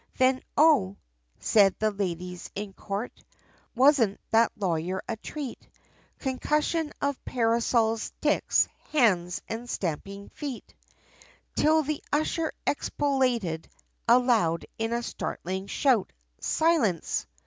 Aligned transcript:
Then 0.17 0.41
"Oh!" 0.57 0.97
said 1.37 1.75
the 1.77 1.91
ladies 1.91 2.49
in 2.55 2.73
court, 2.73 3.11
"Wasn't 3.75 4.19
that 4.31 4.51
lawyer 4.55 5.03
a 5.07 5.15
treat?" 5.15 5.69
Concussion 6.17 6.91
of 7.03 7.23
parasols, 7.23 8.01
sticks, 8.01 8.67
hands, 8.93 9.43
and 9.47 9.69
stamping 9.69 10.29
feet, 10.29 10.73
Till 11.55 11.83
the 11.83 12.01
usher 12.11 12.51
expostulated, 12.65 13.69
aloud 14.07 14.65
in 14.79 14.91
a 14.91 15.03
startling 15.03 15.67
shout, 15.67 16.11
"Silence!!!" 16.39 17.27